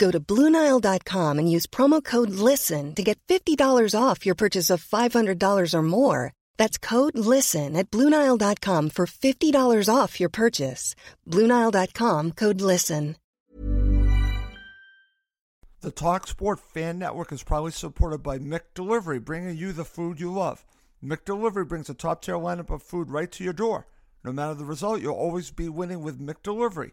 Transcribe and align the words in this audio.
Go 0.00 0.10
to 0.10 0.18
Bluenile.com 0.18 1.38
and 1.38 1.52
use 1.52 1.66
promo 1.66 2.02
code 2.02 2.30
LISTEN 2.30 2.94
to 2.94 3.02
get 3.02 3.20
$50 3.28 3.94
off 3.94 4.24
your 4.24 4.34
purchase 4.34 4.70
of 4.70 4.82
$500 4.82 5.74
or 5.74 5.82
more. 5.82 6.32
That's 6.56 6.78
code 6.78 7.18
LISTEN 7.18 7.76
at 7.76 7.90
Bluenile.com 7.90 8.90
for 8.90 9.06
$50 9.06 9.94
off 9.94 10.18
your 10.18 10.30
purchase. 10.30 10.94
Bluenile.com 11.28 12.32
code 12.32 12.62
LISTEN. 12.62 13.16
The 15.82 15.90
Talk 15.90 16.26
Sport 16.26 16.60
Fan 16.60 16.98
Network 16.98 17.32
is 17.32 17.42
proudly 17.42 17.72
supported 17.72 18.22
by 18.22 18.38
McDelivery, 18.38 19.22
bringing 19.22 19.56
you 19.56 19.72
the 19.72 19.84
food 19.84 20.20
you 20.20 20.32
love. 20.32 20.64
McDelivery 21.02 21.66
brings 21.68 21.88
a 21.88 21.94
top 21.94 22.22
tier 22.22 22.34
lineup 22.34 22.70
of 22.70 22.82
food 22.82 23.10
right 23.10 23.32
to 23.32 23.44
your 23.44 23.54
door. 23.54 23.86
No 24.24 24.32
matter 24.32 24.54
the 24.54 24.66
result, 24.66 25.00
you'll 25.00 25.14
always 25.14 25.50
be 25.50 25.70
winning 25.70 26.02
with 26.02 26.20
McDelivery. 26.20 26.92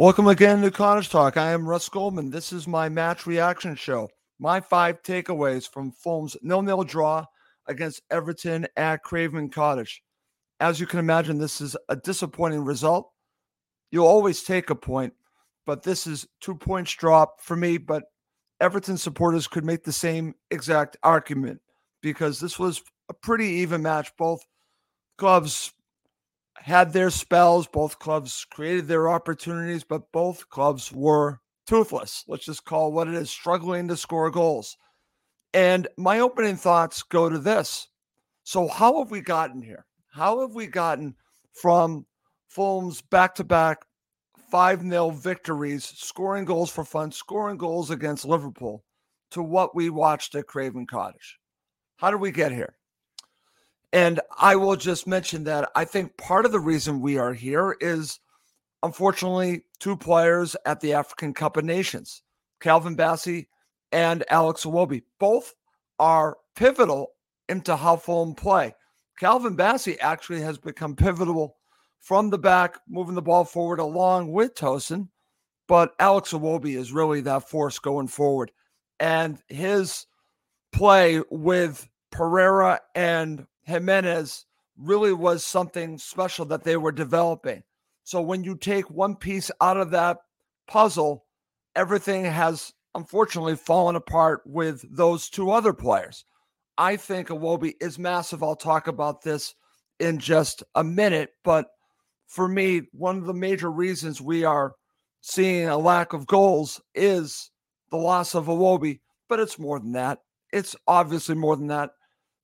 Welcome 0.00 0.28
again 0.28 0.62
to 0.62 0.70
Cottage 0.70 1.10
Talk. 1.10 1.36
I 1.36 1.52
am 1.52 1.68
Russ 1.68 1.90
Goldman. 1.90 2.30
This 2.30 2.54
is 2.54 2.66
my 2.66 2.88
match 2.88 3.26
reaction 3.26 3.76
show. 3.76 4.08
My 4.38 4.58
five 4.58 5.02
takeaways 5.02 5.70
from 5.70 5.92
Fulham's 5.92 6.38
nil-nil 6.40 6.84
draw 6.84 7.26
against 7.66 8.00
Everton 8.10 8.66
at 8.78 9.02
Craven 9.02 9.50
Cottage. 9.50 10.02
As 10.58 10.80
you 10.80 10.86
can 10.86 11.00
imagine, 11.00 11.36
this 11.36 11.60
is 11.60 11.76
a 11.90 11.96
disappointing 11.96 12.64
result. 12.64 13.10
You'll 13.90 14.06
always 14.06 14.42
take 14.42 14.70
a 14.70 14.74
point, 14.74 15.12
but 15.66 15.82
this 15.82 16.06
is 16.06 16.26
two 16.40 16.54
points 16.54 16.94
drop 16.94 17.42
for 17.42 17.54
me. 17.54 17.76
But 17.76 18.04
Everton 18.58 18.96
supporters 18.96 19.46
could 19.46 19.66
make 19.66 19.84
the 19.84 19.92
same 19.92 20.34
exact 20.50 20.96
argument 21.02 21.60
because 22.00 22.40
this 22.40 22.58
was 22.58 22.80
a 23.10 23.12
pretty 23.12 23.48
even 23.48 23.82
match. 23.82 24.10
Both 24.16 24.40
clubs 25.18 25.74
had 26.60 26.92
their 26.92 27.10
spells. 27.10 27.66
Both 27.66 27.98
clubs 27.98 28.46
created 28.50 28.86
their 28.86 29.08
opportunities, 29.08 29.84
but 29.84 30.12
both 30.12 30.48
clubs 30.48 30.92
were 30.92 31.40
toothless. 31.66 32.24
Let's 32.28 32.44
just 32.44 32.64
call 32.64 32.92
what 32.92 33.08
it 33.08 33.14
is 33.14 33.30
struggling 33.30 33.88
to 33.88 33.96
score 33.96 34.30
goals. 34.30 34.76
And 35.52 35.88
my 35.96 36.20
opening 36.20 36.56
thoughts 36.56 37.02
go 37.02 37.28
to 37.28 37.38
this. 37.38 37.88
So, 38.44 38.68
how 38.68 38.98
have 38.98 39.10
we 39.10 39.20
gotten 39.20 39.62
here? 39.62 39.84
How 40.12 40.40
have 40.40 40.54
we 40.54 40.66
gotten 40.66 41.14
from 41.52 42.06
Fulham's 42.48 43.00
back 43.00 43.34
to 43.36 43.44
back 43.44 43.78
5 44.50 44.82
0 44.82 45.10
victories, 45.10 45.84
scoring 45.84 46.44
goals 46.44 46.70
for 46.70 46.84
fun, 46.84 47.12
scoring 47.12 47.56
goals 47.56 47.90
against 47.90 48.24
Liverpool, 48.24 48.84
to 49.30 49.42
what 49.42 49.74
we 49.74 49.90
watched 49.90 50.34
at 50.34 50.46
Craven 50.46 50.86
Cottage? 50.86 51.38
How 51.96 52.10
did 52.10 52.20
we 52.20 52.30
get 52.32 52.52
here? 52.52 52.74
And 53.92 54.20
I 54.38 54.56
will 54.56 54.76
just 54.76 55.06
mention 55.06 55.44
that 55.44 55.70
I 55.74 55.84
think 55.84 56.16
part 56.16 56.46
of 56.46 56.52
the 56.52 56.60
reason 56.60 57.00
we 57.00 57.18
are 57.18 57.32
here 57.32 57.76
is 57.80 58.20
unfortunately 58.82 59.64
two 59.78 59.96
players 59.96 60.54
at 60.64 60.80
the 60.80 60.92
African 60.92 61.34
Cup 61.34 61.56
of 61.56 61.64
Nations, 61.64 62.22
Calvin 62.60 62.96
Bassey 62.96 63.48
and 63.90 64.24
Alex 64.30 64.64
Iwobi. 64.64 65.02
Both 65.18 65.54
are 65.98 66.38
pivotal 66.54 67.08
into 67.48 67.76
how 67.76 67.96
Fulham 67.96 68.34
play. 68.34 68.74
Calvin 69.18 69.56
Bassey 69.56 69.96
actually 70.00 70.40
has 70.40 70.56
become 70.56 70.94
pivotal 70.96 71.56
from 72.00 72.30
the 72.30 72.38
back, 72.38 72.78
moving 72.88 73.14
the 73.14 73.22
ball 73.22 73.44
forward 73.44 73.80
along 73.80 74.32
with 74.32 74.54
Tosin. 74.54 75.08
But 75.68 75.94
Alex 75.98 76.32
Iwobi 76.32 76.76
is 76.76 76.92
really 76.92 77.20
that 77.22 77.48
force 77.48 77.78
going 77.78 78.08
forward. 78.08 78.50
And 78.98 79.38
his 79.48 80.06
play 80.72 81.22
with 81.30 81.88
Pereira 82.10 82.80
and 82.94 83.46
Jimenez 83.70 84.44
really 84.76 85.12
was 85.12 85.44
something 85.44 85.98
special 85.98 86.44
that 86.46 86.64
they 86.64 86.76
were 86.76 86.92
developing. 86.92 87.62
So 88.04 88.20
when 88.20 88.44
you 88.44 88.56
take 88.56 88.90
one 88.90 89.14
piece 89.16 89.50
out 89.60 89.76
of 89.76 89.90
that 89.90 90.18
puzzle, 90.66 91.24
everything 91.76 92.24
has 92.24 92.72
unfortunately 92.94 93.56
fallen 93.56 93.96
apart 93.96 94.42
with 94.44 94.84
those 94.94 95.28
two 95.28 95.50
other 95.50 95.72
players. 95.72 96.24
I 96.76 96.96
think 96.96 97.28
Iwobi 97.28 97.74
is 97.80 97.98
massive. 97.98 98.42
I'll 98.42 98.56
talk 98.56 98.86
about 98.88 99.22
this 99.22 99.54
in 99.98 100.18
just 100.18 100.62
a 100.74 100.82
minute. 100.82 101.30
But 101.44 101.68
for 102.26 102.48
me, 102.48 102.82
one 102.92 103.18
of 103.18 103.26
the 103.26 103.34
major 103.34 103.70
reasons 103.70 104.20
we 104.20 104.44
are 104.44 104.74
seeing 105.20 105.68
a 105.68 105.76
lack 105.76 106.12
of 106.12 106.26
goals 106.26 106.80
is 106.94 107.50
the 107.90 107.98
loss 107.98 108.34
of 108.34 108.46
Iwobi. 108.46 109.00
But 109.28 109.40
it's 109.40 109.58
more 109.58 109.78
than 109.78 109.92
that. 109.92 110.20
It's 110.52 110.74
obviously 110.88 111.34
more 111.34 111.54
than 111.54 111.68
that. 111.68 111.90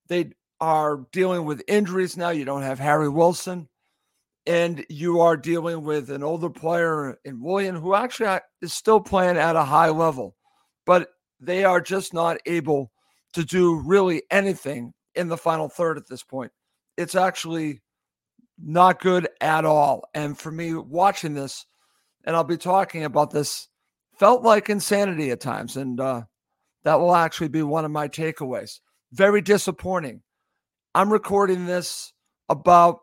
They 0.07 0.31
are 0.59 1.05
dealing 1.11 1.45
with 1.45 1.63
injuries 1.67 2.17
now. 2.17 2.29
You 2.29 2.45
don't 2.45 2.63
have 2.63 2.79
Harry 2.79 3.09
Wilson, 3.09 3.67
and 4.45 4.85
you 4.89 5.19
are 5.21 5.37
dealing 5.37 5.83
with 5.83 6.09
an 6.09 6.23
older 6.23 6.49
player 6.49 7.17
in 7.25 7.41
Willian, 7.41 7.75
who 7.75 7.93
actually 7.93 8.39
is 8.61 8.73
still 8.73 8.99
playing 8.99 9.37
at 9.37 9.55
a 9.55 9.63
high 9.63 9.89
level, 9.89 10.35
but 10.85 11.09
they 11.39 11.63
are 11.63 11.81
just 11.81 12.13
not 12.13 12.37
able 12.45 12.91
to 13.33 13.43
do 13.43 13.81
really 13.85 14.23
anything 14.31 14.93
in 15.15 15.27
the 15.27 15.37
final 15.37 15.69
third 15.69 15.97
at 15.97 16.07
this 16.07 16.23
point. 16.23 16.51
It's 16.95 17.15
actually 17.15 17.81
not 18.57 18.99
good 18.99 19.27
at 19.41 19.65
all. 19.65 20.09
And 20.13 20.37
for 20.37 20.51
me, 20.51 20.73
watching 20.73 21.33
this, 21.33 21.65
and 22.25 22.35
I'll 22.35 22.43
be 22.43 22.57
talking 22.57 23.03
about 23.03 23.31
this, 23.31 23.67
felt 24.17 24.43
like 24.43 24.69
insanity 24.69 25.29
at 25.31 25.39
times. 25.41 25.77
And 25.77 25.99
uh, 25.99 26.23
that 26.83 26.99
will 26.99 27.15
actually 27.15 27.49
be 27.49 27.61
one 27.61 27.85
of 27.85 27.91
my 27.91 28.07
takeaways. 28.07 28.79
Very 29.11 29.41
disappointing. 29.41 30.21
I'm 30.97 31.13
recording 31.13 31.67
this 31.67 32.11
about 32.49 33.01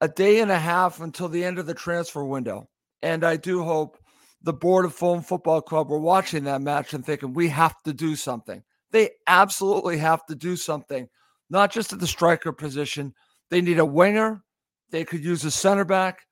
a 0.00 0.08
day 0.08 0.40
and 0.40 0.50
a 0.50 0.58
half 0.58 1.00
until 1.00 1.28
the 1.28 1.44
end 1.44 1.60
of 1.60 1.66
the 1.66 1.72
transfer 1.72 2.24
window. 2.24 2.68
And 3.02 3.22
I 3.22 3.36
do 3.36 3.62
hope 3.62 3.98
the 4.42 4.52
board 4.52 4.84
of 4.84 4.96
Fulham 4.96 5.22
Football 5.22 5.62
Club 5.62 5.90
were 5.90 6.00
watching 6.00 6.42
that 6.42 6.60
match 6.60 6.92
and 6.92 7.06
thinking, 7.06 7.32
we 7.32 7.46
have 7.50 7.80
to 7.84 7.92
do 7.92 8.16
something. 8.16 8.64
They 8.90 9.10
absolutely 9.28 9.96
have 9.98 10.26
to 10.26 10.34
do 10.34 10.56
something, 10.56 11.08
not 11.50 11.70
just 11.70 11.92
at 11.92 12.00
the 12.00 12.08
striker 12.08 12.50
position. 12.50 13.14
They 13.48 13.60
need 13.60 13.78
a 13.78 13.86
winger. 13.86 14.42
They 14.90 15.04
could 15.04 15.22
use 15.22 15.44
a 15.44 15.52
center 15.52 15.84
back, 15.84 16.22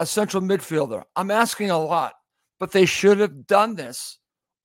a 0.00 0.04
central 0.04 0.42
midfielder. 0.42 1.04
I'm 1.16 1.30
asking 1.30 1.70
a 1.70 1.82
lot, 1.82 2.12
but 2.60 2.72
they 2.72 2.84
should 2.84 3.20
have 3.20 3.46
done 3.46 3.74
this 3.74 4.18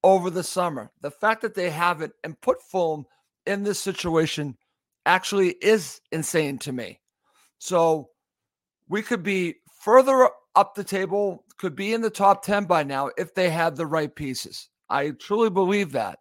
over 0.04 0.30
the 0.30 0.44
summer. 0.44 0.92
The 1.00 1.12
fact 1.12 1.42
that 1.44 1.56
they 1.56 1.70
haven't 1.70 2.12
and 2.26 2.42
put 2.42 2.62
Fulham 2.62 3.06
in 3.46 3.64
this 3.64 3.80
situation 3.80 4.58
actually 5.06 5.56
is 5.62 6.02
insane 6.12 6.58
to 6.60 6.72
me. 6.72 7.00
So 7.60 8.10
we 8.90 9.02
could 9.02 9.24
be 9.24 9.56
further 9.82 10.30
up 10.56 10.76
the 10.76 10.84
table, 10.84 11.46
could 11.58 11.76
be 11.76 11.94
in 11.94 12.02
the 12.02 12.10
top 12.10 12.44
10 12.44 12.66
by 12.66 12.84
now 12.84 13.10
if 13.18 13.34
they 13.34 13.50
had 13.50 13.76
the 13.76 13.86
right 13.86 14.14
pieces. 14.14 14.70
I 14.90 15.12
truly 15.12 15.50
believe 15.50 15.92
that. 15.94 16.20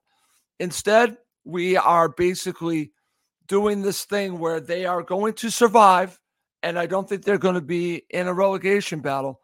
Instead, 0.61 1.17
we 1.45 1.77
are 1.77 2.09
basically 2.09 2.93
doing 3.49 3.83
this 3.83 4.05
thing 4.05 4.39
where 4.39 4.61
they 4.61 4.87
are 4.87 5.03
going 5.03 5.35
to 5.35 5.51
survive. 5.51 6.19
And 6.63 6.79
I 6.79 6.87
don't 6.87 7.09
think 7.09 7.25
they're 7.25 7.39
going 7.39 7.55
to 7.55 7.61
be 7.61 8.05
in 8.11 8.29
a 8.29 8.35
relegation 8.35 9.01
battle, 9.01 9.41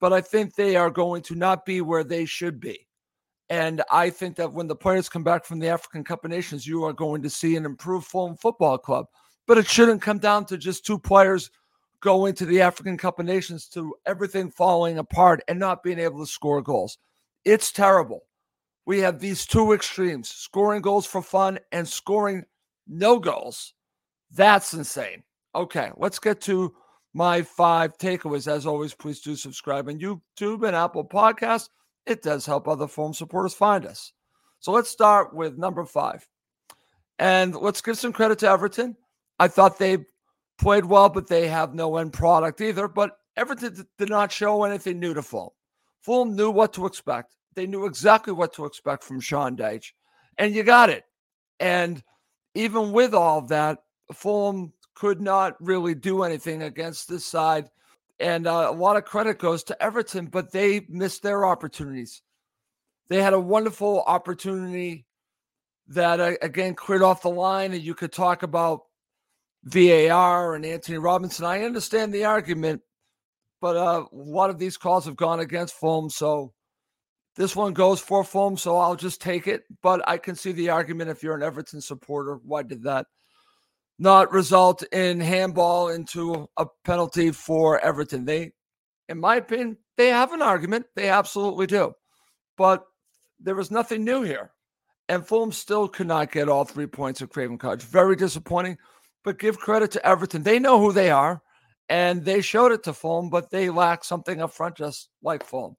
but 0.00 0.12
I 0.12 0.20
think 0.20 0.54
they 0.54 0.76
are 0.76 0.90
going 0.90 1.22
to 1.22 1.34
not 1.34 1.64
be 1.64 1.80
where 1.80 2.04
they 2.04 2.24
should 2.24 2.60
be. 2.60 2.86
And 3.50 3.82
I 3.90 4.10
think 4.10 4.36
that 4.36 4.52
when 4.52 4.66
the 4.66 4.76
players 4.76 5.08
come 5.08 5.24
back 5.24 5.44
from 5.44 5.58
the 5.58 5.68
African 5.68 6.04
Cup 6.04 6.24
of 6.24 6.30
Nations, 6.30 6.66
you 6.66 6.84
are 6.84 6.92
going 6.92 7.22
to 7.22 7.30
see 7.30 7.56
an 7.56 7.64
improved 7.64 8.06
Fulham 8.06 8.36
Football 8.36 8.78
Club. 8.78 9.06
but 9.48 9.58
it 9.58 9.66
shouldn't 9.66 10.02
come 10.02 10.18
down 10.18 10.44
to 10.44 10.58
just 10.58 10.84
two 10.84 10.98
players 10.98 11.50
going 12.00 12.34
to 12.34 12.46
the 12.46 12.60
African 12.60 12.96
Cup 12.96 13.18
of 13.18 13.26
Nations 13.26 13.66
to 13.70 13.94
everything 14.06 14.50
falling 14.50 14.98
apart 14.98 15.40
and 15.48 15.58
not 15.58 15.82
being 15.82 15.98
able 15.98 16.20
to 16.20 16.30
score 16.30 16.62
goals. 16.62 16.98
It's 17.44 17.72
terrible. 17.72 18.20
We 18.86 19.00
have 19.00 19.18
these 19.18 19.46
two 19.46 19.72
extremes 19.72 20.28
scoring 20.28 20.82
goals 20.82 21.06
for 21.06 21.22
fun 21.22 21.58
and 21.72 21.88
scoring 21.88 22.44
no 22.86 23.18
goals. 23.18 23.74
That's 24.30 24.74
insane. 24.74 25.22
Okay, 25.54 25.90
let's 25.96 26.18
get 26.18 26.40
to 26.42 26.74
my 27.14 27.42
five 27.42 27.96
takeaways. 27.98 28.46
As 28.46 28.66
always, 28.66 28.94
please 28.94 29.20
do 29.20 29.34
subscribe 29.34 29.88
on 29.88 29.98
YouTube 29.98 30.66
and 30.66 30.76
Apple 30.76 31.04
Podcasts. 31.04 31.70
It 32.08 32.22
does 32.22 32.46
help 32.46 32.66
other 32.66 32.88
Fulham 32.88 33.12
supporters 33.12 33.52
find 33.52 33.84
us. 33.84 34.12
So 34.60 34.72
let's 34.72 34.88
start 34.88 35.34
with 35.34 35.58
number 35.58 35.84
five. 35.84 36.26
And 37.18 37.54
let's 37.54 37.82
give 37.82 37.98
some 37.98 38.12
credit 38.12 38.38
to 38.40 38.48
Everton. 38.48 38.96
I 39.38 39.48
thought 39.48 39.78
they 39.78 39.98
played 40.58 40.86
well, 40.86 41.10
but 41.10 41.28
they 41.28 41.48
have 41.48 41.74
no 41.74 41.98
end 41.98 42.14
product 42.14 42.60
either. 42.60 42.88
But 42.88 43.18
Everton 43.36 43.86
did 43.98 44.08
not 44.08 44.32
show 44.32 44.64
anything 44.64 44.98
new 44.98 45.14
to 45.14 45.22
Fulham. 45.22 45.50
Fulham 46.00 46.34
knew 46.34 46.50
what 46.50 46.72
to 46.72 46.86
expect. 46.86 47.36
They 47.54 47.66
knew 47.66 47.84
exactly 47.84 48.32
what 48.32 48.54
to 48.54 48.64
expect 48.64 49.04
from 49.04 49.20
Sean 49.20 49.56
Dyche, 49.56 49.92
and 50.38 50.54
you 50.54 50.62
got 50.62 50.90
it. 50.90 51.04
And 51.60 52.02
even 52.54 52.92
with 52.92 53.14
all 53.14 53.42
that, 53.42 53.78
Fulham 54.12 54.72
could 54.94 55.20
not 55.20 55.56
really 55.60 55.94
do 55.94 56.22
anything 56.22 56.62
against 56.62 57.08
this 57.08 57.24
side. 57.24 57.68
And 58.20 58.46
uh, 58.46 58.68
a 58.70 58.72
lot 58.72 58.96
of 58.96 59.04
credit 59.04 59.38
goes 59.38 59.62
to 59.64 59.82
Everton, 59.82 60.26
but 60.26 60.52
they 60.52 60.84
missed 60.88 61.22
their 61.22 61.46
opportunities. 61.46 62.22
They 63.08 63.22
had 63.22 63.32
a 63.32 63.40
wonderful 63.40 64.02
opportunity 64.06 65.06
that, 65.88 66.20
uh, 66.20 66.32
again, 66.42 66.74
cleared 66.74 67.02
off 67.02 67.22
the 67.22 67.30
line. 67.30 67.72
And 67.72 67.82
you 67.82 67.94
could 67.94 68.12
talk 68.12 68.42
about 68.42 68.80
VAR 69.64 70.54
and 70.54 70.66
Antonee 70.66 70.98
Robinson. 70.98 71.44
I 71.44 71.62
understand 71.62 72.12
the 72.12 72.24
argument, 72.24 72.82
but 73.60 73.76
uh, 73.76 74.04
a 74.12 74.16
lot 74.16 74.50
of 74.50 74.58
these 74.58 74.76
calls 74.76 75.06
have 75.06 75.16
gone 75.16 75.40
against 75.40 75.74
Fulham. 75.74 76.10
So 76.10 76.52
this 77.36 77.54
one 77.54 77.72
goes 77.72 78.00
for 78.00 78.24
Fulham. 78.24 78.56
So 78.56 78.76
I'll 78.78 78.96
just 78.96 79.20
take 79.20 79.46
it. 79.46 79.62
But 79.80 80.06
I 80.08 80.18
can 80.18 80.34
see 80.34 80.52
the 80.52 80.70
argument 80.70 81.10
if 81.10 81.22
you're 81.22 81.36
an 81.36 81.42
Everton 81.42 81.80
supporter. 81.80 82.40
Why 82.44 82.64
did 82.64 82.82
that 82.82 83.06
not 83.98 84.32
result 84.32 84.82
in 84.92 85.20
handball 85.20 85.88
into 85.88 86.48
a 86.56 86.66
penalty 86.84 87.30
for 87.30 87.80
Everton? 87.80 88.24
They, 88.24 88.52
in 89.08 89.18
my 89.18 89.36
opinion, 89.36 89.78
they 89.96 90.08
have 90.08 90.32
an 90.32 90.42
argument. 90.42 90.86
They 90.94 91.08
absolutely 91.08 91.66
do. 91.66 91.92
But 92.56 92.84
there 93.40 93.54
was 93.54 93.70
nothing 93.70 94.04
new 94.04 94.22
here. 94.22 94.52
And 95.08 95.26
Fulham 95.26 95.52
still 95.52 95.88
could 95.88 96.06
not 96.06 96.32
get 96.32 96.48
all 96.48 96.64
three 96.64 96.86
points 96.86 97.22
of 97.22 97.30
Craven 97.30 97.58
Cottage. 97.58 97.82
Very 97.82 98.14
disappointing 98.14 98.76
but 99.24 99.38
give 99.38 99.58
credit 99.58 99.90
to 99.92 100.06
Everton. 100.06 100.42
They 100.42 100.58
know 100.58 100.80
who 100.80 100.92
they 100.92 101.10
are, 101.10 101.42
and 101.88 102.24
they 102.24 102.40
showed 102.40 102.72
it 102.72 102.82
to 102.84 102.94
Fulham, 102.94 103.30
but 103.30 103.50
they 103.50 103.70
lack 103.70 104.04
something 104.04 104.40
up 104.40 104.52
front, 104.52 104.76
just 104.76 105.10
like 105.22 105.44
Fulham. 105.44 105.76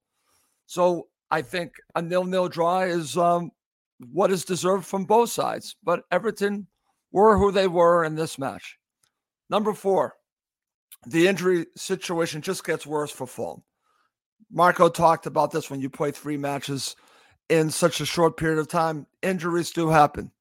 So 0.66 1.07
I 1.31 1.42
think 1.42 1.74
a 1.95 2.01
nil-nil 2.01 2.50
draw 2.50 2.81
is 2.81 3.18
um, 3.18 3.51
what 4.12 4.31
is 4.31 4.45
deserved 4.45 4.86
from 4.86 5.06
both 5.06 5.31
sides. 5.31 5.75
But 5.83 6.04
Everton 6.12 6.68
were 7.12 7.38
who 7.38 7.52
they 7.52 7.68
were 7.68 8.04
in 8.04 8.16
this 8.16 8.38
match. 8.38 8.78
Number 9.50 9.74
four, 9.74 10.16
the 11.08 11.28
injury 11.28 11.68
situation 11.76 12.42
just 12.42 12.64
gets 12.64 12.86
worse 12.86 13.12
for 13.12 13.26
Fulham. 13.26 13.64
Marco 14.52 14.90
talked 14.90 15.26
about 15.26 15.52
this 15.52 15.70
when 15.70 15.80
you 15.80 15.90
play 15.90 16.12
three 16.12 16.38
matches 16.38 16.96
in 17.50 17.70
such 17.70 18.02
a 18.02 18.06
short 18.06 18.38
period 18.38 18.60
of 18.60 18.68
time. 18.68 19.06
Injuries 19.22 19.72
do 19.72 19.90
happen. 19.90 20.32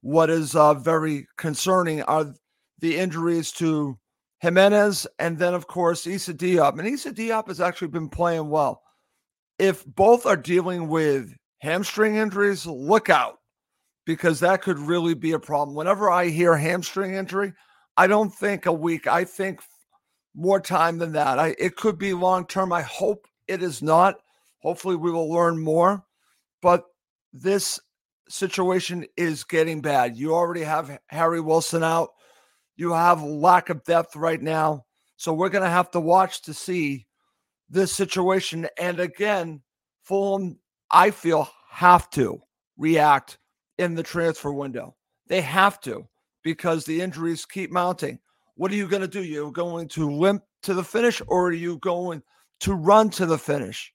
What 0.00 0.30
is 0.30 0.54
uh, 0.54 0.74
very 0.74 1.26
concerning 1.36 2.02
are 2.02 2.32
the 2.78 2.96
injuries 2.96 3.50
to 3.52 3.98
Jimenez 4.40 5.06
and 5.18 5.38
then, 5.38 5.54
of 5.54 5.66
course, 5.66 6.06
Issa 6.06 6.34
Diop. 6.34 6.78
And 6.78 6.86
Issa 6.86 7.12
Diop 7.12 7.48
has 7.48 7.60
actually 7.60 7.88
been 7.88 8.08
playing 8.08 8.48
well. 8.50 8.82
If 9.58 9.84
both 9.86 10.26
are 10.26 10.36
dealing 10.36 10.88
with 10.88 11.34
hamstring 11.60 12.16
injuries, 12.16 12.66
look 12.66 13.08
out 13.08 13.38
because 14.06 14.40
that 14.40 14.62
could 14.62 14.78
really 14.78 15.14
be 15.14 15.32
a 15.32 15.38
problem. 15.38 15.76
Whenever 15.76 16.10
I 16.10 16.28
hear 16.28 16.56
hamstring 16.56 17.14
injury, 17.14 17.52
I 17.96 18.06
don't 18.06 18.32
think 18.32 18.64
a 18.64 18.72
week. 18.72 19.06
I 19.06 19.24
think 19.24 19.60
more 20.34 20.60
time 20.60 20.98
than 20.98 21.12
that. 21.12 21.38
I 21.38 21.54
it 21.58 21.76
could 21.76 21.98
be 21.98 22.14
long 22.14 22.46
term. 22.46 22.72
I 22.72 22.82
hope 22.82 23.26
it 23.48 23.62
is 23.62 23.82
not. 23.82 24.16
Hopefully 24.60 24.96
we 24.96 25.10
will 25.10 25.30
learn 25.30 25.58
more. 25.58 26.04
But 26.62 26.84
this 27.32 27.78
situation 28.28 29.06
is 29.16 29.44
getting 29.44 29.80
bad. 29.80 30.16
You 30.16 30.34
already 30.34 30.62
have 30.62 30.98
Harry 31.08 31.40
Wilson 31.40 31.82
out. 31.82 32.10
You 32.76 32.92
have 32.92 33.22
lack 33.22 33.70
of 33.70 33.84
depth 33.84 34.16
right 34.16 34.40
now. 34.40 34.84
So 35.16 35.32
we're 35.32 35.48
going 35.48 35.64
to 35.64 35.70
have 35.70 35.90
to 35.92 36.00
watch 36.00 36.42
to 36.42 36.54
see 36.54 37.06
this 37.70 37.92
situation. 37.92 38.68
And 38.78 39.00
again, 39.00 39.62
Fulham, 40.02 40.58
I 40.90 41.10
feel, 41.10 41.48
have 41.70 42.10
to 42.10 42.42
react 42.76 43.38
in 43.78 43.94
the 43.94 44.02
transfer 44.02 44.52
window. 44.52 44.94
They 45.28 45.40
have 45.40 45.80
to 45.82 46.06
because 46.42 46.84
the 46.84 47.00
injuries 47.00 47.44
keep 47.44 47.70
mounting. 47.70 48.18
What 48.54 48.70
are 48.70 48.76
you 48.76 48.88
going 48.88 49.02
to 49.02 49.08
do? 49.08 49.22
You're 49.22 49.52
going 49.52 49.88
to 49.88 50.10
limp 50.10 50.42
to 50.62 50.74
the 50.74 50.84
finish 50.84 51.20
or 51.26 51.48
are 51.48 51.52
you 51.52 51.78
going 51.78 52.22
to 52.60 52.74
run 52.74 53.10
to 53.10 53.26
the 53.26 53.38
finish? 53.38 53.92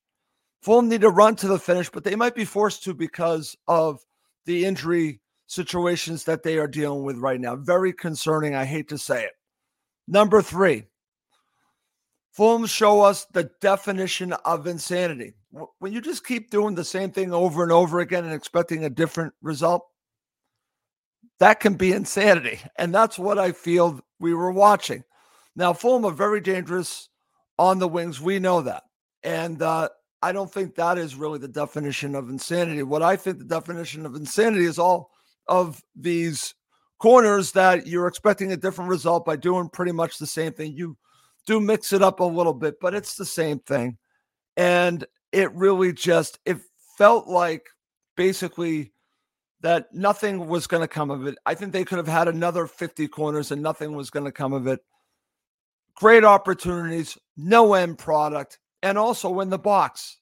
Fulham 0.61 0.89
need 0.89 1.01
to 1.01 1.09
run 1.09 1.35
to 1.37 1.47
the 1.47 1.57
finish, 1.57 1.89
but 1.89 2.03
they 2.03 2.15
might 2.15 2.35
be 2.35 2.45
forced 2.45 2.83
to 2.83 2.93
because 2.93 3.55
of 3.67 3.99
the 4.45 4.65
injury 4.65 5.19
situations 5.47 6.23
that 6.25 6.43
they 6.43 6.57
are 6.57 6.67
dealing 6.67 7.03
with 7.03 7.17
right 7.17 7.41
now. 7.41 7.55
Very 7.55 7.91
concerning. 7.91 8.55
I 8.55 8.65
hate 8.65 8.87
to 8.89 8.97
say 8.97 9.23
it. 9.23 9.31
Number 10.07 10.41
three, 10.41 10.85
Fulham 12.31 12.65
show 12.65 13.01
us 13.01 13.25
the 13.25 13.51
definition 13.59 14.33
of 14.33 14.65
insanity. 14.65 15.33
When 15.79 15.91
you 15.91 15.99
just 15.99 16.25
keep 16.25 16.49
doing 16.49 16.75
the 16.75 16.83
same 16.83 17.11
thing 17.11 17.33
over 17.33 17.61
and 17.63 17.71
over 17.71 17.99
again 17.99 18.23
and 18.23 18.33
expecting 18.33 18.85
a 18.85 18.89
different 18.89 19.33
result, 19.41 19.85
that 21.39 21.59
can 21.59 21.73
be 21.73 21.91
insanity. 21.91 22.59
And 22.77 22.95
that's 22.95 23.19
what 23.19 23.37
I 23.37 23.51
feel 23.51 23.99
we 24.19 24.33
were 24.33 24.51
watching. 24.51 25.03
Now, 25.55 25.73
Fulham 25.73 26.05
are 26.05 26.11
very 26.11 26.39
dangerous 26.39 27.09
on 27.59 27.79
the 27.79 27.87
wings. 27.87 28.21
We 28.21 28.39
know 28.39 28.61
that. 28.61 28.83
And 29.23 29.61
uh, 29.61 29.89
I 30.21 30.31
don't 30.31 30.51
think 30.51 30.75
that 30.75 30.97
is 30.97 31.15
really 31.15 31.39
the 31.39 31.49
definition 31.49 32.15
of 32.15 32.29
insanity. 32.29 32.83
What 32.83 33.01
I 33.01 33.17
think 33.17 33.39
the 33.39 33.45
definition 33.45 34.05
of 34.05 34.15
insanity 34.15 34.65
is 34.65 34.79
all 34.79 35.11
of 35.47 35.83
these 35.95 36.53
corners 36.99 37.51
that 37.53 37.87
you're 37.87 38.07
expecting 38.07 38.53
a 38.53 38.57
different 38.57 38.89
result 38.89 39.25
by 39.25 39.35
doing 39.35 39.67
pretty 39.67 39.91
much 39.91 40.17
the 40.17 40.27
same 40.27 40.53
thing. 40.53 40.73
You 40.73 40.95
do 41.47 41.59
mix 41.59 41.93
it 41.93 42.01
up 42.01 42.19
a 42.19 42.25
little 42.25 42.53
bit, 42.53 42.79
but 42.79 42.93
it's 42.93 43.15
the 43.15 43.25
same 43.25 43.59
thing. 43.59 43.97
And 44.57 45.05
it 45.31 45.53
really 45.53 45.93
just 45.93 46.39
it 46.45 46.57
felt 46.97 47.27
like 47.27 47.67
basically 48.15 48.91
that 49.61 49.93
nothing 49.93 50.47
was 50.47 50.67
going 50.67 50.81
to 50.81 50.87
come 50.87 51.11
of 51.11 51.25
it. 51.27 51.37
I 51.45 51.55
think 51.55 51.71
they 51.71 51.85
could 51.85 51.97
have 51.97 52.07
had 52.07 52.27
another 52.27 52.67
50 52.67 53.07
corners 53.07 53.51
and 53.51 53.61
nothing 53.61 53.95
was 53.95 54.09
going 54.09 54.25
to 54.25 54.31
come 54.31 54.53
of 54.53 54.67
it. 54.67 54.79
Great 55.95 56.23
opportunities, 56.23 57.17
no 57.37 57.73
end 57.75 57.97
product, 57.97 58.59
and 58.81 58.97
also 58.97 59.39
in 59.39 59.49
the 59.49 59.59
box. 59.59 60.17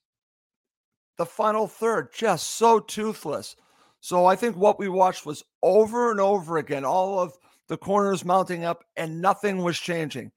The 1.17 1.25
final 1.25 1.67
third, 1.67 2.09
just 2.13 2.47
so 2.51 2.79
toothless. 2.79 3.55
So 4.01 4.25
I 4.25 4.35
think 4.35 4.55
what 4.55 4.79
we 4.79 4.87
watched 4.87 5.25
was 5.25 5.43
over 5.61 6.11
and 6.11 6.19
over 6.19 6.57
again, 6.57 6.85
all 6.85 7.19
of 7.19 7.33
the 7.67 7.77
corners 7.77 8.25
mounting 8.25 8.65
up 8.65 8.83
and 8.95 9.21
nothing 9.21 9.63
was 9.63 9.77
changing. 9.77 10.31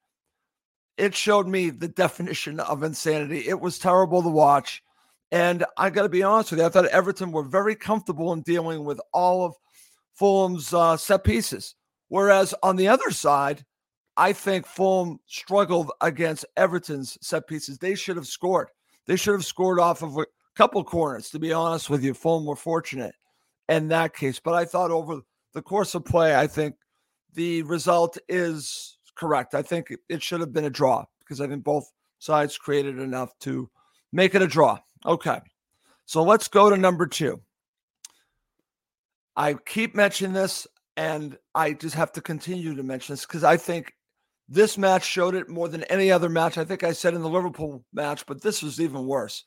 It 0.97 1.15
showed 1.15 1.49
me 1.49 1.71
the 1.71 1.89
definition 1.89 2.61
of 2.61 2.83
insanity. 2.83 3.49
It 3.49 3.61
was 3.61 3.79
terrible 3.79 4.23
to 4.23 4.29
watch. 4.29 4.83
And 5.31 5.65
I 5.79 5.89
got 5.89 6.03
to 6.03 6.09
be 6.09 6.23
honest 6.23 6.51
with 6.51 6.61
you, 6.61 6.67
I 6.67 6.69
thought 6.69 6.87
Everton 6.87 7.33
were 7.33 7.43
very 7.43 7.75
comfortable 7.75 8.33
in 8.35 8.43
dealing 8.43 8.85
with 8.85 9.01
all 9.15 9.47
of 9.47 9.55
Fulham's 10.13 10.75
uh, 10.75 10.97
set 10.97 11.25
pieces. 11.25 11.75
Whereas 12.09 12.55
on 12.63 12.77
the 12.77 12.89
other 12.89 13.11
side, 13.11 13.65
I 14.19 14.35
think 14.35 14.67
Fulham 14.67 15.19
struggled 15.27 15.91
against 16.03 16.45
Everton's 16.59 17.17
set 17.23 17.47
pieces. 17.47 17.79
They 17.79 17.95
should 17.95 18.17
have 18.17 18.27
scored. 18.27 18.69
They 19.07 19.17
should 19.17 19.33
have 19.33 19.47
scored 19.47 19.81
off 19.81 20.03
of 20.03 20.19
a 20.19 20.27
couple 20.55 20.85
corners, 20.85 21.31
to 21.31 21.39
be 21.39 21.53
honest 21.53 21.89
with 21.89 22.05
you. 22.05 22.13
Fulham 22.13 22.45
were 22.45 22.55
fortunate 22.55 23.15
in 23.71 23.89
that 23.89 24.15
case. 24.15 24.39
But 24.39 24.55
I 24.55 24.67
thought 24.67 24.91
over 24.91 25.23
the 25.55 25.63
course 25.63 25.95
of 25.95 26.05
play, 26.05 26.37
I 26.37 26.47
think 26.47 26.75
the 27.33 27.63
result 27.63 28.19
is 28.29 28.99
correct. 29.15 29.55
I 29.55 29.63
think 29.63 29.93
it 30.09 30.23
should 30.23 30.41
have 30.41 30.53
been 30.53 30.65
a 30.65 30.71
draw 30.71 31.05
because 31.21 31.41
I 31.41 31.47
think 31.47 31.65
both 31.65 31.91
sides 32.19 32.59
created 32.59 32.99
enough 32.99 33.39
to 33.41 33.69
make 34.13 34.35
it 34.35 34.43
a 34.43 34.47
draw. 34.47 34.79
Okay. 35.05 35.41
So 36.07 36.23
let's 36.23 36.49
go 36.49 36.71
to 36.71 36.77
number 36.77 37.07
two. 37.07 37.41
I 39.37 39.55
keep 39.55 39.95
mentioning 39.95 40.35
this, 40.35 40.67
and 40.97 41.39
I 41.55 41.73
just 41.73 41.95
have 41.95 42.13
to 42.13 42.21
continue 42.21 42.75
to 42.75 42.83
mention 42.83 43.15
this 43.15 43.25
because 43.25 43.45
I 43.45 43.57
think 43.57 43.95
this 44.49 44.77
match 44.77 45.05
showed 45.05 45.35
it 45.35 45.49
more 45.49 45.69
than 45.69 45.85
any 45.85 46.11
other 46.11 46.29
match. 46.29 46.59
I 46.59 46.65
think 46.65 46.85
I 46.85 46.93
said 46.93 47.15
in 47.15 47.23
the 47.23 47.29
Liverpool 47.29 47.85
match, 47.93 48.27
but 48.27 48.43
this 48.43 48.63
was 48.63 48.81
even 48.81 49.07
worse. 49.07 49.45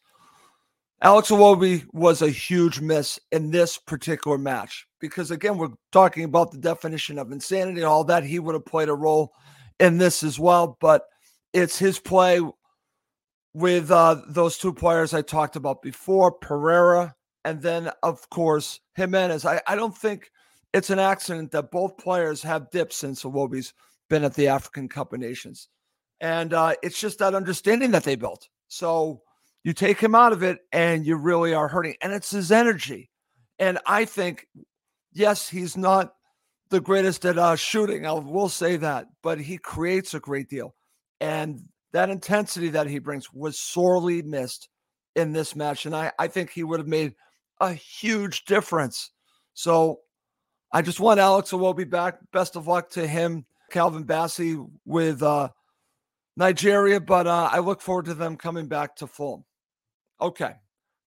Alex 1.02 1.30
Iwobi 1.30 1.86
was 1.94 2.22
a 2.22 2.30
huge 2.30 2.80
miss 2.80 3.20
in 3.32 3.52
this 3.52 3.78
particular 3.78 4.38
match 4.38 4.88
because, 5.00 5.30
again, 5.30 5.58
we're 5.58 5.74
talking 5.92 6.24
about 6.24 6.52
the 6.52 6.58
definition 6.58 7.20
of 7.20 7.32
insanity 7.32 7.82
and 7.82 7.88
all 7.88 8.06
that. 8.06 8.24
He 8.24 8.40
would 8.40 8.56
have 8.56 8.66
played 8.66 8.90
a 8.90 8.96
role 8.96 9.34
in 9.80 9.98
this 9.98 10.24
as 10.24 10.40
well, 10.40 10.78
but 10.80 11.04
it's 11.54 11.78
his 11.78 12.00
play 12.00 12.42
with 13.54 13.90
uh, 13.90 14.22
those 14.28 14.58
two 14.58 14.74
players 14.74 15.14
I 15.14 15.22
talked 15.22 15.56
about 15.56 15.82
before, 15.82 16.32
Pereira, 16.32 17.16
and 17.46 17.62
then, 17.62 17.92
of 18.04 18.30
course, 18.30 18.80
Jimenez. 18.96 19.46
I, 19.46 19.62
I 19.68 19.76
don't 19.76 19.98
think 19.98 20.30
it's 20.74 20.90
an 20.90 21.00
accident 21.00 21.52
that 21.52 21.72
both 21.72 21.98
players 21.98 22.42
have 22.44 22.70
dipped 22.72 22.92
since 22.92 23.24
Iwobi's 23.24 23.74
been 24.10 24.24
at 24.24 24.34
the 24.34 24.50
African 24.50 24.90
Cup 24.90 25.14
of 25.14 25.20
Nations. 25.20 25.70
And 26.20 26.54
uh, 26.54 26.74
it's 26.84 27.00
just 27.00 27.20
that 27.20 27.36
understanding 27.36 27.92
that 27.92 28.04
they 28.04 28.16
built. 28.16 28.50
So 28.68 29.22
you 29.64 29.74
take 29.74 30.00
him 30.00 30.16
out 30.16 30.34
of 30.34 30.44
it 30.44 30.60
and 30.72 31.06
you 31.06 31.16
really 31.16 31.54
are 31.54 31.68
hurting. 31.68 31.96
And 32.02 32.12
it's 32.14 32.32
his 32.32 32.52
energy. 32.52 33.10
And 33.58 33.80
I 33.86 34.06
think, 34.06 34.48
yes, 35.14 35.48
he's 35.48 35.78
not 35.78 36.14
the 36.70 36.82
greatest 36.82 37.26
at 37.26 37.38
uh, 37.38 37.56
shooting. 37.56 38.06
I 38.06 38.14
will 38.14 38.50
say 38.50 38.78
that, 38.78 39.08
but 39.22 39.40
he 39.40 39.58
creates 39.58 40.14
a 40.14 40.20
great 40.20 40.50
deal. 40.50 40.76
And 41.22 41.62
that 41.94 42.10
intensity 42.10 42.70
that 42.70 42.88
he 42.88 43.00
brings 43.00 43.32
was 43.34 43.58
sorely 43.60 44.22
missed 44.22 44.70
in 45.16 45.32
this 45.32 45.56
match. 45.56 45.86
And 45.86 45.96
I, 45.96 46.12
I 46.20 46.28
think 46.28 46.50
he 46.50 46.64
would 46.64 46.80
have 46.80 46.88
made 46.88 47.14
a 47.62 47.74
huge 47.74 48.46
difference. 48.46 49.12
So 49.54 50.00
I 50.74 50.82
just 50.82 51.00
want 51.00 51.20
Alex 51.20 51.52
Iwobi 51.52 51.90
back. 51.90 52.18
Best 52.34 52.56
of 52.56 52.68
luck 52.68 52.90
to 52.92 53.08
him, 53.08 53.46
Calvin 53.72 54.04
Bassey 54.04 54.64
with 54.86 55.24
uh, 55.24 55.50
Nigeria, 56.36 57.00
but 57.00 57.28
uh, 57.28 57.50
I 57.52 57.60
look 57.60 57.82
forward 57.82 58.06
to 58.06 58.14
them 58.14 58.36
coming 58.36 58.68
back 58.68 58.96
to 58.98 59.08
Fulham. 59.08 59.46
Okay. 60.20 60.54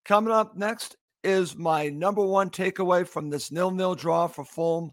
Coming 0.05 0.33
up 0.33 0.57
next 0.57 0.97
is 1.23 1.55
my 1.55 1.89
number 1.89 2.25
one 2.25 2.49
takeaway 2.49 3.07
from 3.07 3.29
this 3.29 3.53
nil 3.53 3.71
nil 3.71 3.95
draw 3.95 4.27
for 4.27 4.45
Fulham 4.45 4.93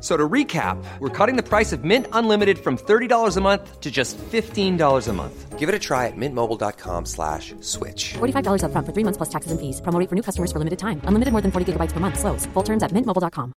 So 0.00 0.16
to 0.16 0.28
recap, 0.28 0.76
we're 1.00 1.08
cutting 1.08 1.36
the 1.36 1.42
price 1.42 1.72
of 1.72 1.84
Mint 1.84 2.06
Unlimited 2.12 2.58
from 2.58 2.76
$30 2.76 3.36
a 3.36 3.40
month 3.40 3.80
to 3.80 3.90
just 3.90 4.16
$15 4.18 5.08
a 5.08 5.12
month. 5.12 5.58
Give 5.58 5.68
it 5.68 5.74
a 5.74 5.78
try 5.78 6.06
at 6.06 6.16
mintmobile.com 6.16 7.06
slash 7.06 7.56
switch. 7.60 8.14
$45 8.14 8.62
up 8.62 8.70
front 8.70 8.86
for 8.86 8.92
three 8.92 9.02
months 9.02 9.16
plus 9.16 9.28
taxes 9.28 9.50
and 9.50 9.60
fees. 9.60 9.80
Promo 9.80 9.98
rate 9.98 10.08
for 10.08 10.14
new 10.14 10.22
customers 10.22 10.52
for 10.52 10.60
limited 10.60 10.78
time. 10.78 11.00
Unlimited 11.02 11.32
more 11.32 11.40
than 11.40 11.50
40 11.50 11.72
gigabytes 11.72 11.90
per 11.90 11.98
month. 11.98 12.20
Slows. 12.20 12.46
Full 12.46 12.62
terms 12.62 12.84
at 12.84 12.92
mintmobile.com. 12.92 13.52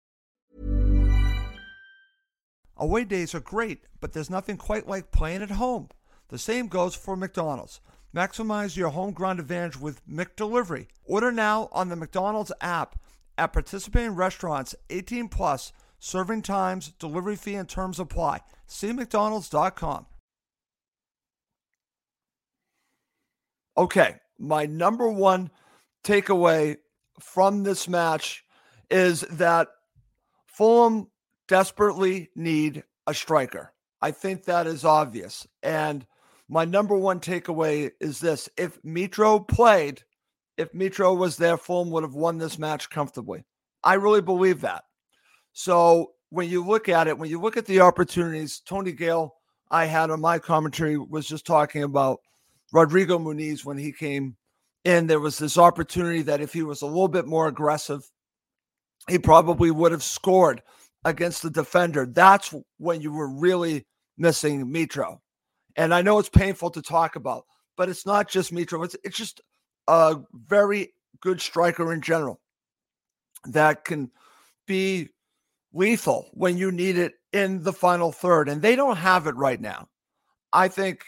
Away 2.78 3.04
days 3.04 3.36
are 3.36 3.42
great, 3.42 3.84
but 4.00 4.14
there's 4.14 4.30
nothing 4.30 4.56
quite 4.56 4.88
like 4.88 5.12
playing 5.12 5.42
at 5.42 5.52
home. 5.52 5.90
The 6.30 6.38
same 6.38 6.70
goes 6.70 6.96
for 6.96 7.18
McDonald's. 7.18 7.82
Maximize 8.16 8.78
your 8.78 8.90
home 8.90 9.12
ground 9.12 9.42
advantage 9.42 9.78
with 9.78 10.08
McDelivery. 10.08 10.88
Order 11.04 11.34
now 11.34 11.68
on 11.74 11.90
the 11.90 11.98
McDonald's 11.98 12.54
app 12.62 12.98
at 13.38 13.52
participating 13.52 14.16
restaurants 14.16 14.74
18 14.90 15.28
plus– 15.28 15.74
Serving 16.00 16.42
times, 16.42 16.94
delivery 17.00 17.36
fee, 17.36 17.56
and 17.56 17.68
terms 17.68 18.00
apply. 18.00 18.40
See 18.68 18.94
McDonald's.com. 18.94 20.06
Okay, 23.78 24.16
my 24.38 24.66
number 24.66 25.10
one 25.10 25.52
takeaway 26.04 26.78
from 27.20 27.64
this 27.64 27.88
match 27.88 28.44
is 28.90 29.22
that 29.32 29.68
Fulham 30.46 31.08
desperately 31.48 32.30
need 32.36 32.84
a 33.08 33.14
striker. 33.14 33.74
I 34.02 34.12
think 34.12 34.46
that 34.46 34.68
is 34.68 34.86
obvious. 34.86 35.48
And 35.64 36.06
my 36.48 36.66
number 36.66 36.98
one 36.98 37.20
takeaway 37.20 37.92
is 38.00 38.20
this 38.20 38.50
if 38.58 38.82
Mitro 38.84 39.48
played, 39.48 40.04
if 40.58 40.72
Mitro 40.74 41.18
was 41.18 41.38
there, 41.38 41.58
Fulham 41.58 41.92
would 41.92 42.04
have 42.04 42.16
won 42.16 42.38
this 42.38 42.58
match 42.58 42.90
comfortably. 42.90 43.44
I 43.84 43.94
really 43.96 44.22
believe 44.22 44.62
that. 44.62 44.84
So 45.54 46.12
when 46.30 46.50
you 46.50 46.66
look 46.66 46.90
at 46.90 47.08
it, 47.08 47.18
when 47.18 47.30
you 47.30 47.40
look 47.42 47.58
at 47.58 47.66
the 47.66 47.82
opportunities, 47.82 48.62
Tony 48.66 48.92
Gale, 48.92 49.36
I 49.72 49.86
had 49.86 50.10
on 50.10 50.22
my 50.22 50.40
commentary 50.40 50.98
was 50.98 51.28
just 51.28 51.46
talking 51.46 51.84
about 51.84 52.20
Rodrigo 52.72 53.20
Muniz 53.20 53.66
when 53.66 53.78
he 53.78 53.92
came 53.92 54.36
in. 54.84 55.08
There 55.08 55.20
was 55.20 55.38
this 55.38 55.58
opportunity 55.58 56.22
that 56.24 56.42
if 56.42 56.54
he 56.54 56.64
was 56.64 56.82
a 56.82 56.88
little 56.88 57.08
bit 57.08 57.26
more 57.26 57.48
aggressive, 57.48 58.10
he 59.08 59.20
probably 59.20 59.72
would 59.72 59.92
have 59.92 60.04
scored 60.04 60.62
against 61.06 61.44
the 61.44 61.50
defender. 61.50 62.06
That's 62.06 62.54
when 62.78 63.02
you 63.02 63.12
were 63.12 63.30
really 63.30 63.86
missing 64.18 64.68
Mitro. 64.68 65.20
And 65.76 65.94
I 65.94 66.02
know 66.02 66.20
it's 66.20 66.30
painful 66.30 66.72
to 66.72 66.82
talk 66.82 67.16
about, 67.16 67.46
but 67.78 67.90
it's 67.90 68.06
not 68.06 68.30
just 68.30 68.54
Mitro. 68.54 68.84
It's 68.84 68.96
it's 69.04 69.18
just 69.18 69.42
a 69.88 70.18
very 70.34 70.94
good 71.22 71.42
striker 71.42 71.94
in 71.94 72.02
general 72.02 72.40
that 73.46 73.86
can 73.86 74.12
be 74.68 75.10
lethal 75.74 76.30
when 76.34 76.58
you 76.58 76.72
need 76.72 76.98
it 76.98 77.14
in 77.34 77.64
the 77.64 77.74
final 77.74 78.12
third. 78.12 78.50
And 78.50 78.62
they 78.62 78.76
don't 78.76 78.98
have 78.98 79.28
it 79.28 79.36
right 79.36 79.60
now. 79.60 79.88
I 80.52 80.68
think 80.68 81.06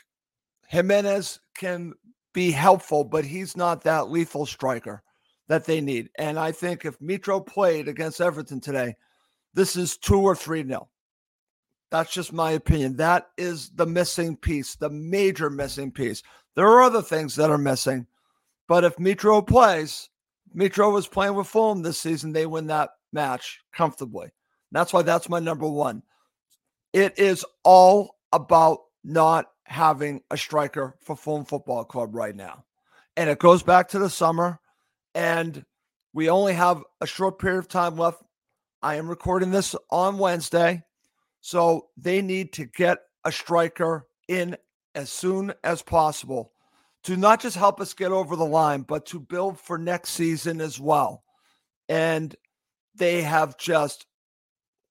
Jimenez 0.68 1.40
can 1.56 1.94
be 2.34 2.52
helpful, 2.52 3.04
but 3.04 3.26
he's 3.26 3.58
not 3.58 3.84
that 3.84 4.10
lethal 4.10 4.46
striker 4.46 5.04
that 5.48 5.66
they 5.66 5.82
need. 5.82 6.10
And 6.18 6.40
I 6.40 6.52
think 6.52 6.86
if 6.86 6.98
Mitro 7.00 7.46
played 7.46 7.88
against 7.88 8.22
Everton 8.22 8.62
today, 8.62 8.96
this 9.54 9.76
is 9.76 9.98
two 9.98 10.22
or 10.22 10.36
three 10.36 10.64
nil. 10.64 10.90
That's 11.90 12.14
just 12.14 12.32
my 12.32 12.52
opinion. 12.52 12.96
That 12.96 13.32
is 13.38 13.70
the 13.72 13.86
missing 13.86 14.38
piece, 14.38 14.76
the 14.76 14.90
major 14.90 15.50
missing 15.50 15.92
piece. 15.92 16.24
There 16.56 16.68
are 16.68 16.84
other 16.84 17.02
things 17.02 17.36
that 17.36 17.50
are 17.50 17.58
missing, 17.58 18.08
but 18.68 18.86
if 18.86 18.96
Mitro 18.96 19.46
plays, 19.46 20.10
Mitro 20.56 20.94
was 20.94 21.08
playing 21.08 21.36
with 21.36 21.48
Fulham 21.48 21.82
this 21.82 22.00
season, 22.00 22.32
they 22.32 22.46
win 22.46 22.68
that 22.68 22.92
match 23.12 23.60
comfortably. 23.74 24.32
That's 24.72 24.94
why 24.94 25.02
that's 25.02 25.30
my 25.30 25.40
number 25.40 25.68
one. 25.68 26.04
It 26.94 27.18
is 27.20 27.46
all 27.64 28.16
about 28.32 28.80
not 29.04 29.48
having 29.64 30.22
a 30.30 30.38
striker 30.38 30.96
for 31.02 31.16
Fulham 31.16 31.46
Football 31.46 31.86
Club 31.86 32.16
right 32.16 32.36
now. 32.36 32.66
And 33.18 33.30
it 33.30 33.40
goes 33.40 33.64
back 33.64 33.90
to 33.90 34.00
the 34.00 34.10
summer, 34.10 34.60
and 35.16 35.66
we 36.14 36.30
only 36.30 36.54
have 36.54 36.84
a 37.00 37.08
short 37.08 37.40
period 37.40 37.60
of 37.60 37.68
time 37.68 37.98
left. 37.98 38.22
I 38.82 38.96
am 38.96 39.10
recording 39.10 39.52
this 39.52 39.76
on 39.90 40.18
Wednesday. 40.18 40.84
So 41.42 41.88
they 41.98 42.22
need 42.22 42.54
to 42.54 42.66
get 42.66 43.00
a 43.26 43.32
striker 43.32 44.08
in 44.28 44.56
as 44.96 45.12
soon 45.12 45.54
as 45.64 45.82
possible 45.82 46.52
to 47.04 47.18
not 47.18 47.42
just 47.42 47.58
help 47.58 47.82
us 47.82 47.94
get 47.94 48.12
over 48.12 48.36
the 48.36 48.46
line, 48.46 48.82
but 48.82 49.06
to 49.08 49.20
build 49.20 49.60
for 49.60 49.78
next 49.78 50.12
season 50.12 50.62
as 50.62 50.80
well. 50.80 51.24
And 51.90 52.36
they 52.96 53.24
have 53.24 53.58
just 53.58 54.06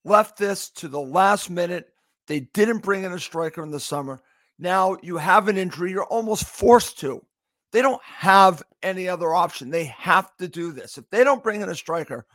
left 0.04 0.38
this 0.38 0.71
to 0.71 0.88
the 0.88 1.00
last 1.00 1.50
minute. 1.50 1.88
They 2.26 2.40
didn't 2.40 2.78
bring 2.78 3.04
in 3.04 3.12
a 3.12 3.19
striker 3.19 3.62
in 3.62 3.71
the 3.71 3.80
summer. 3.80 4.21
Now 4.59 4.97
you 5.02 5.16
have 5.16 5.49
an 5.49 5.57
injury, 5.57 5.90
you're 5.90 6.04
almost 6.04 6.45
forced 6.45 6.99
to. 7.00 7.25
They 7.73 7.83
don't 7.83 8.02
have 8.02 8.62
any 8.83 9.09
other 9.09 9.33
option. 9.35 9.71
They 9.71 9.85
have 9.85 10.37
to 10.38 10.49
do 10.49 10.73
this. 10.73 10.99
If 10.99 11.09
they 11.11 11.25
don't 11.25 11.42
bring 11.42 11.61
in 11.61 11.69
a 11.69 11.75
striker 11.75 12.26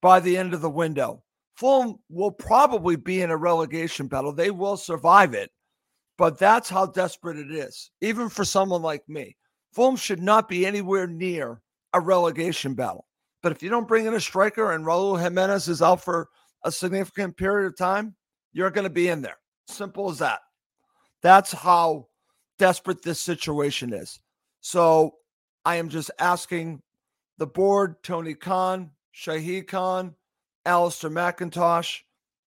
by 0.00 0.20
the 0.20 0.36
end 0.36 0.54
of 0.54 0.60
the 0.60 0.70
window, 0.70 1.22
Fulham 1.54 1.98
will 2.08 2.30
probably 2.30 2.96
be 2.96 3.22
in 3.22 3.30
a 3.30 3.36
relegation 3.36 4.08
battle. 4.08 4.32
They 4.32 4.50
will 4.50 4.76
survive 4.76 5.34
it, 5.34 5.50
but 6.18 6.38
that's 6.38 6.68
how 6.68 6.86
desperate 6.86 7.38
it 7.38 7.52
is, 7.52 7.90
even 8.00 8.28
for 8.28 8.44
someone 8.44 8.82
like 8.82 9.08
me. 9.08 9.36
Fulham 9.72 9.96
should 9.96 10.20
not 10.20 10.48
be 10.48 10.66
anywhere 10.66 11.06
near 11.06 11.62
a 11.92 12.00
relegation 12.00 12.74
battle. 12.74 13.06
But 13.42 13.52
if 13.52 13.62
you 13.62 13.70
don't 13.70 13.88
bring 13.88 14.06
in 14.06 14.14
a 14.14 14.20
striker 14.20 14.72
and 14.72 14.84
Raul 14.84 15.20
Jimenez 15.20 15.68
is 15.68 15.82
out 15.82 16.02
for 16.02 16.28
a 16.64 16.72
significant 16.72 17.36
period 17.36 17.66
of 17.66 17.76
time, 17.76 18.14
you're 18.52 18.70
going 18.70 18.84
to 18.84 18.90
be 18.90 19.08
in 19.08 19.22
there. 19.22 19.38
Simple 19.66 20.10
as 20.10 20.18
that. 20.18 20.40
That's 21.22 21.52
how 21.52 22.08
desperate 22.58 23.02
this 23.02 23.20
situation 23.20 23.92
is. 23.92 24.20
So 24.60 25.14
I 25.64 25.76
am 25.76 25.88
just 25.88 26.10
asking 26.18 26.82
the 27.38 27.46
board, 27.46 28.02
Tony 28.02 28.34
Khan, 28.34 28.90
Shahid 29.14 29.68
Khan, 29.68 30.14
Alistair 30.64 31.10
Mackintosh, 31.10 32.00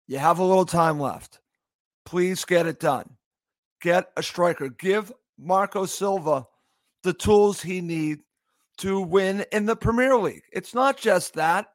you 0.07 0.17
have 0.17 0.39
a 0.39 0.43
little 0.43 0.65
time 0.65 0.99
left. 0.99 1.39
Please 2.05 2.45
get 2.45 2.67
it 2.67 2.79
done. 2.79 3.17
Get 3.81 4.11
a 4.15 4.23
striker. 4.23 4.69
Give 4.69 5.11
Marco 5.37 5.85
Silva 5.85 6.45
the 7.03 7.13
tools 7.13 7.61
he 7.61 7.81
needs 7.81 8.21
to 8.77 9.01
win 9.01 9.45
in 9.51 9.65
the 9.65 9.75
Premier 9.75 10.15
League. 10.17 10.43
It's 10.51 10.73
not 10.73 10.97
just 10.97 11.33
that. 11.33 11.67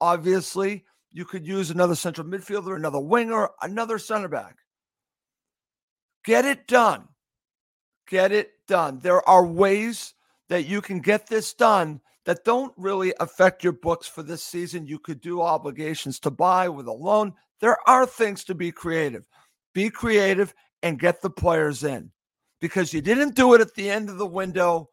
Obviously, 0.00 0.84
you 1.12 1.24
could 1.24 1.46
use 1.46 1.70
another 1.70 1.94
central 1.94 2.26
midfielder, 2.26 2.76
another 2.76 3.00
winger, 3.00 3.50
another 3.62 3.98
center 3.98 4.28
back. 4.28 4.56
Get 6.24 6.44
it 6.44 6.66
done. 6.66 7.08
Get 8.08 8.32
it 8.32 8.52
done. 8.66 9.00
There 9.00 9.26
are 9.28 9.46
ways 9.46 10.14
that 10.48 10.66
you 10.66 10.80
can 10.80 11.00
get 11.00 11.26
this 11.26 11.54
done 11.54 12.00
that 12.26 12.44
don't 12.44 12.72
really 12.76 13.14
affect 13.20 13.64
your 13.64 13.72
books 13.72 14.06
for 14.06 14.22
this 14.22 14.42
season. 14.42 14.86
You 14.86 14.98
could 14.98 15.20
do 15.20 15.40
obligations 15.40 16.20
to 16.20 16.30
buy 16.30 16.68
with 16.68 16.86
a 16.86 16.92
loan. 16.92 17.32
There 17.60 17.78
are 17.88 18.06
things 18.06 18.44
to 18.44 18.54
be 18.54 18.70
creative. 18.72 19.26
Be 19.74 19.90
creative 19.90 20.54
and 20.82 20.98
get 20.98 21.22
the 21.22 21.30
players 21.30 21.84
in 21.84 22.10
because 22.60 22.92
you 22.92 23.00
didn't 23.00 23.34
do 23.34 23.54
it 23.54 23.60
at 23.60 23.74
the 23.74 23.90
end 23.90 24.08
of 24.10 24.18
the 24.18 24.26
window 24.26 24.88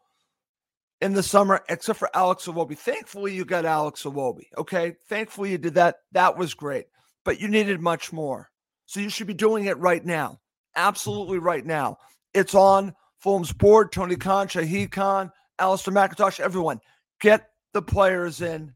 in 1.02 1.14
the 1.14 1.24
summer, 1.24 1.64
except 1.70 2.00
for 2.00 2.10
Alex 2.16 2.46
Iwobi. 2.46 2.78
Thankfully, 2.78 3.34
you 3.34 3.46
got 3.46 3.66
Alex 3.66 4.04
Iwobi. 4.04 4.46
Okay. 4.58 4.96
Thankfully, 5.08 5.52
you 5.52 5.58
did 5.58 5.76
that. 5.76 5.98
That 6.12 6.38
was 6.38 6.54
great, 6.54 6.86
but 7.24 7.40
you 7.40 7.48
needed 7.48 7.82
much 7.82 8.12
more. 8.12 8.50
So 8.86 9.00
you 9.00 9.10
should 9.10 9.28
be 9.28 9.34
doing 9.34 9.66
it 9.66 9.78
right 9.78 10.04
now. 10.04 10.40
Absolutely 10.76 11.40
right 11.40 11.66
now. 11.66 11.98
It's 12.34 12.56
on 12.56 12.94
Fulham's 13.20 13.52
board. 13.52 13.92
Tony 13.92 14.16
Khan, 14.16 14.48
Shahid 14.48 14.92
Khan, 14.92 15.32
Alistair 15.60 15.94
Mackintosh, 15.94 16.40
everyone. 16.40 16.80
Get 17.20 17.50
the 17.74 17.82
players 17.82 18.42
in 18.42 18.74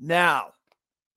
now. 0.00 0.48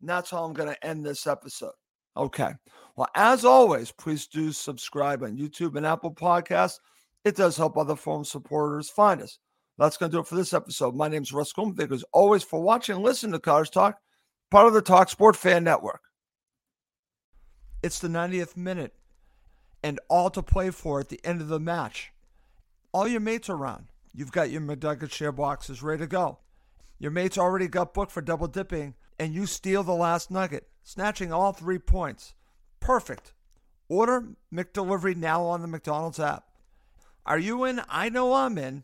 And 0.02 0.10
that's 0.10 0.30
how 0.30 0.44
I'm 0.44 0.54
going 0.54 0.70
to 0.70 0.86
end 0.86 1.06
this 1.06 1.26
episode. 1.26 1.74
Okay. 2.16 2.52
Well, 2.96 3.10
as 3.16 3.46
always, 3.46 3.92
please 3.92 4.28
do 4.28 4.52
subscribe 4.52 5.24
on 5.24 5.38
YouTube 5.38 5.76
and 5.76 5.86
Apple 5.86 6.14
Podcasts. 6.14 6.80
It 7.24 7.36
does 7.36 7.58
help 7.58 7.78
other 7.78 7.96
Fulham 7.96 8.24
supporters 8.26 8.90
find 8.90 9.22
us. 9.22 9.40
That's 9.78 9.98
going 9.98 10.12
to 10.12 10.18
do 10.18 10.22
it 10.22 10.28
for 10.28 10.36
this 10.36 10.54
episode. 10.54 10.96
My 10.96 11.08
name 11.08 11.22
is 11.22 11.32
Russ 11.32 11.54
you 11.56 11.76
as 11.92 12.04
always 12.12 12.44
for 12.44 12.62
watching 12.62 12.96
and 12.96 13.04
listening 13.04 13.34
to 13.34 13.40
Cottage 13.40 13.72
Talk, 13.72 14.00
part 14.50 14.66
of 14.66 14.74
the 14.74 14.82
Talk 14.82 15.10
Sport 15.10 15.36
Fan 15.36 15.64
Network. 15.64 16.02
It's 17.84 18.00
the 18.00 18.08
90th 18.08 18.58
minute 18.58 18.96
and 19.84 20.00
all 20.10 20.32
to 20.32 20.42
play 20.42 20.72
for 20.72 21.00
at 21.00 21.10
the 21.10 21.22
end 21.24 21.42
of 21.42 21.48
the 21.48 21.60
match. 21.60 22.12
All 22.92 23.08
your 23.08 23.20
mates 23.20 23.50
are 23.50 23.56
around. 23.56 23.86
You've 24.14 24.32
got 24.32 24.50
your 24.50 24.62
McNugget 24.62 25.12
share 25.12 25.32
boxes 25.32 25.84
ready 25.84 26.00
to 26.00 26.08
go. 26.08 26.40
Your 26.98 27.12
mates 27.12 27.38
already 27.38 27.68
got 27.68 27.94
booked 27.94 28.12
for 28.12 28.22
double 28.22 28.48
dipping, 28.48 28.96
and 29.20 29.36
you 29.36 29.46
steal 29.46 29.84
the 29.84 29.94
last 29.94 30.32
nugget, 30.32 30.68
snatching 30.82 31.32
all 31.32 31.54
three 31.54 31.78
points. 31.78 32.34
Perfect. 32.80 33.34
Order 33.90 34.30
McDelivery 34.52 35.16
now 35.16 35.44
on 35.44 35.62
the 35.62 35.68
McDonald's 35.68 36.20
app. 36.20 36.46
Are 37.28 37.38
you 37.38 37.64
in? 37.66 37.82
I 37.88 38.10
know 38.10 38.34
I'm 38.34 38.58
in. 38.58 38.84